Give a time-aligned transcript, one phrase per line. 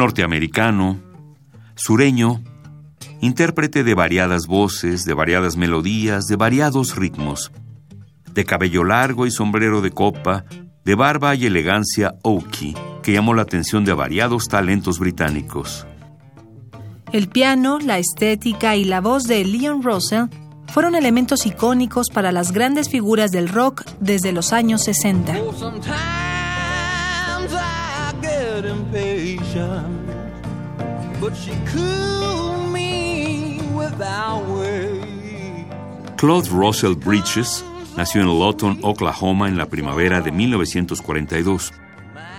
[0.00, 0.98] norteamericano,
[1.74, 2.42] sureño,
[3.20, 7.52] intérprete de variadas voces, de variadas melodías, de variados ritmos,
[8.32, 10.46] de cabello largo y sombrero de copa,
[10.86, 15.86] de barba y elegancia oaky, que llamó la atención de variados talentos británicos.
[17.12, 20.28] El piano, la estética y la voz de Leon Russell
[20.68, 25.34] fueron elementos icónicos para las grandes figuras del rock desde los años 60.
[36.16, 37.64] Claude Russell Bridges
[37.96, 41.72] nació en Lawton, Oklahoma, en la primavera de 1942.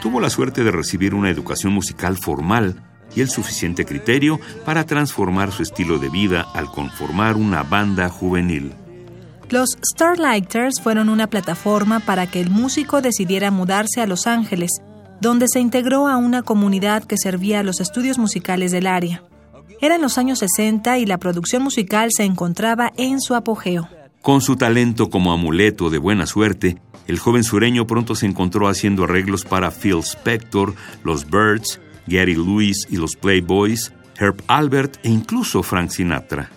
[0.01, 2.83] Tuvo la suerte de recibir una educación musical formal
[3.15, 8.73] y el suficiente criterio para transformar su estilo de vida al conformar una banda juvenil.
[9.49, 14.69] Los Starlighters fueron una plataforma para que el músico decidiera mudarse a Los Ángeles,
[15.21, 19.23] donde se integró a una comunidad que servía a los estudios musicales del área.
[19.79, 23.87] Eran los años 60 y la producción musical se encontraba en su apogeo.
[24.21, 26.77] Con su talento como amuleto de buena suerte,
[27.07, 32.87] el joven sureño pronto se encontró haciendo arreglos para Phil Spector, los Birds, Gary Lewis
[32.89, 36.51] y los Playboys, Herb Albert e incluso Frank Sinatra.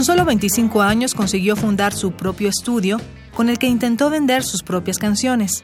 [0.00, 2.98] Con solo 25 años consiguió fundar su propio estudio,
[3.34, 5.62] con el que intentó vender sus propias canciones.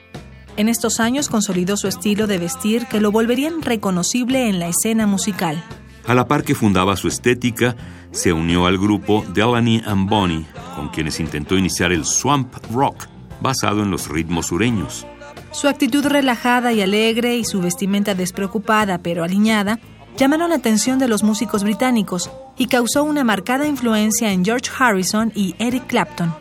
[0.58, 5.06] En estos años consolidó su estilo de vestir que lo volverían reconocible en la escena
[5.06, 5.64] musical.
[6.06, 7.76] A la par que fundaba su estética,
[8.10, 13.06] se unió al grupo Delaney and Bonnie, con quienes intentó iniciar el swamp rock,
[13.40, 15.06] basado en los ritmos sureños.
[15.50, 19.80] Su actitud relajada y alegre y su vestimenta despreocupada pero aliñada
[20.16, 25.30] llamaron la atención de los músicos británicos y causó una marcada influencia en George Harrison
[25.34, 26.34] y Eric Clapton.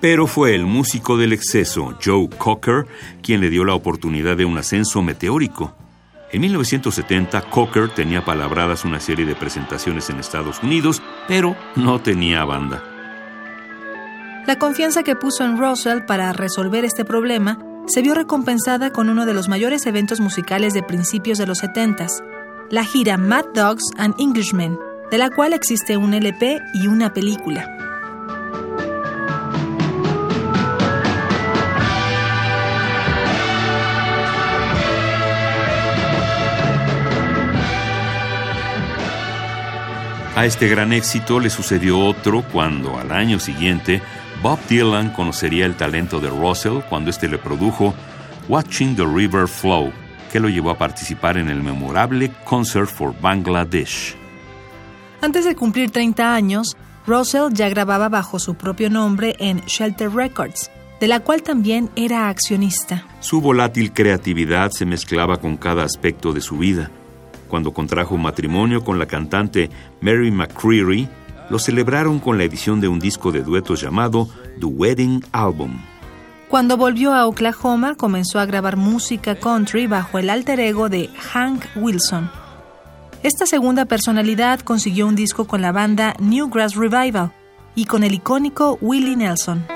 [0.00, 2.86] Pero fue el músico del exceso, Joe Cocker,
[3.22, 5.74] quien le dio la oportunidad de un ascenso meteórico.
[6.30, 12.44] En 1970, Cocker tenía palabradas una serie de presentaciones en Estados Unidos, pero no tenía
[12.44, 12.82] banda.
[14.46, 19.26] La confianza que puso en Russell para resolver este problema se vio recompensada con uno
[19.26, 22.06] de los mayores eventos musicales de principios de los 70
[22.70, 24.78] la gira Mad Dogs and Englishmen,
[25.10, 27.74] de la cual existe un LP y una película.
[40.36, 44.00] A este gran éxito le sucedió otro cuando al año siguiente
[44.40, 47.92] Bob Dylan conocería el talento de Russell cuando éste le produjo
[48.48, 49.92] Watching the River Flow,
[50.28, 54.14] que lo llevó a participar en el memorable Concert for Bangladesh.
[55.20, 60.70] Antes de cumplir 30 años, Russell ya grababa bajo su propio nombre en Shelter Records,
[61.00, 63.04] de la cual también era accionista.
[63.20, 66.90] Su volátil creatividad se mezclaba con cada aspecto de su vida
[67.48, 71.08] cuando contrajo matrimonio con la cantante Mary McCreary,
[71.50, 74.28] lo celebraron con la edición de un disco de duetos llamado
[74.60, 75.80] The Wedding Album.
[76.48, 81.66] Cuando volvió a Oklahoma, comenzó a grabar música country bajo el alter ego de Hank
[81.76, 82.30] Wilson.
[83.22, 87.32] Esta segunda personalidad consiguió un disco con la banda Newgrass Revival
[87.74, 89.66] y con el icónico Willie Nelson.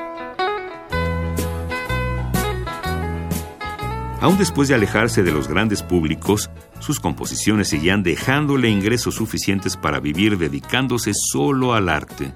[4.23, 10.01] Aún después de alejarse de los grandes públicos, sus composiciones seguían dejándole ingresos suficientes para
[10.01, 12.33] vivir dedicándose solo al arte.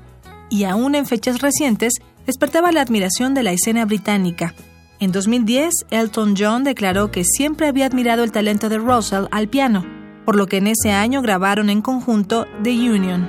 [0.50, 1.94] Y aún en fechas recientes,
[2.26, 4.54] despertaba la admiración de la escena británica.
[4.98, 9.84] En 2010, Elton John declaró que siempre había admirado el talento de Russell al piano,
[10.24, 13.28] por lo que en ese año grabaron en conjunto The Union.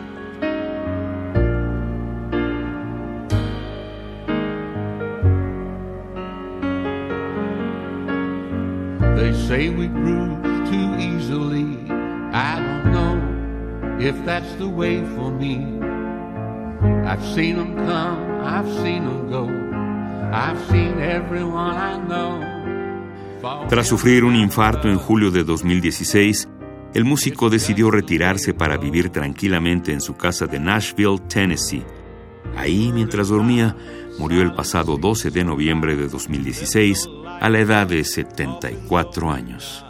[9.15, 9.87] They say we
[10.69, 11.77] too easily.
[12.33, 15.86] I don't know if that's the way for me.
[16.81, 19.47] I've seen them come, I've seen them go.
[20.31, 22.57] I've seen everyone I know.
[23.69, 26.47] Tras sufrir un infarto en julio de 2016,
[26.93, 31.85] el músico decidió retirarse para vivir tranquilamente en su casa de Nashville, Tennessee.
[32.55, 33.75] Ahí, mientras dormía,
[34.17, 37.07] murió el pasado 12 de noviembre de 2016
[37.39, 39.86] a la edad de 74 años.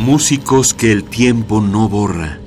[0.00, 2.38] Músicos que el tiempo no borra.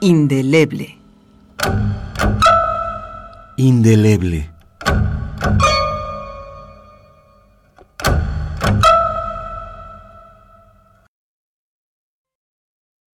[0.00, 0.96] Indeleble.
[3.56, 4.48] Indeleble.